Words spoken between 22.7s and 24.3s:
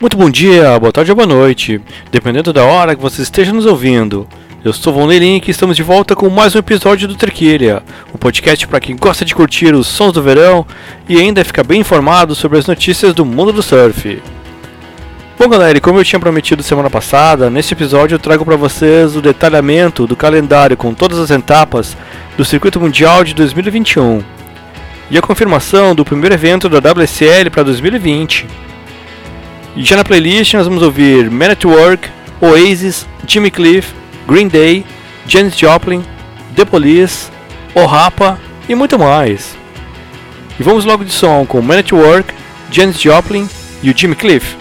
Mundial de 2021